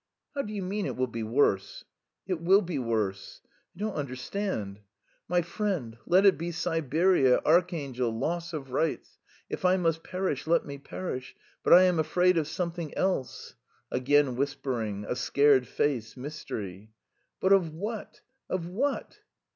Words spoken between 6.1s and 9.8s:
it be Siberia, Archangel, loss of rights if I